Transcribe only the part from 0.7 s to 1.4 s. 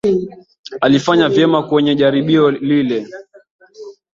Alifanya